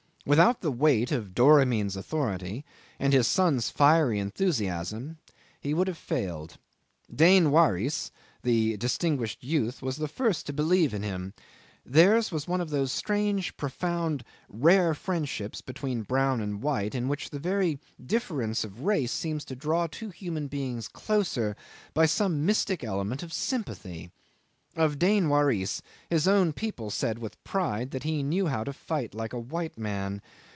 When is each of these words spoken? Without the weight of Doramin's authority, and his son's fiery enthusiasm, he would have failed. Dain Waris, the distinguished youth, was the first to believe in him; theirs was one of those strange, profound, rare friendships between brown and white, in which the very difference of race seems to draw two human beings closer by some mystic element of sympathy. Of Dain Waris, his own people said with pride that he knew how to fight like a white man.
Without 0.23 0.61
the 0.61 0.71
weight 0.71 1.11
of 1.11 1.33
Doramin's 1.33 1.95
authority, 1.95 2.63
and 2.99 3.11
his 3.11 3.25
son's 3.27 3.71
fiery 3.71 4.19
enthusiasm, 4.19 5.17
he 5.59 5.73
would 5.73 5.87
have 5.87 5.97
failed. 5.97 6.59
Dain 7.13 7.49
Waris, 7.49 8.11
the 8.43 8.77
distinguished 8.77 9.43
youth, 9.43 9.81
was 9.81 9.95
the 9.97 10.07
first 10.07 10.45
to 10.45 10.53
believe 10.53 10.93
in 10.93 11.01
him; 11.01 11.33
theirs 11.83 12.31
was 12.31 12.47
one 12.47 12.61
of 12.61 12.69
those 12.69 12.91
strange, 12.91 13.57
profound, 13.57 14.23
rare 14.47 14.93
friendships 14.93 15.59
between 15.59 16.03
brown 16.03 16.39
and 16.39 16.61
white, 16.61 16.93
in 16.93 17.07
which 17.07 17.31
the 17.31 17.39
very 17.39 17.79
difference 18.05 18.63
of 18.63 18.81
race 18.85 19.11
seems 19.11 19.43
to 19.45 19.55
draw 19.55 19.87
two 19.87 20.09
human 20.09 20.47
beings 20.47 20.87
closer 20.87 21.55
by 21.95 22.05
some 22.05 22.45
mystic 22.45 22.83
element 22.83 23.23
of 23.23 23.33
sympathy. 23.33 24.11
Of 24.77 24.97
Dain 24.97 25.27
Waris, 25.27 25.81
his 26.09 26.29
own 26.29 26.53
people 26.53 26.89
said 26.91 27.19
with 27.19 27.43
pride 27.43 27.91
that 27.91 28.03
he 28.03 28.23
knew 28.23 28.47
how 28.47 28.63
to 28.63 28.71
fight 28.71 29.13
like 29.13 29.33
a 29.33 29.37
white 29.37 29.77
man. 29.77 30.21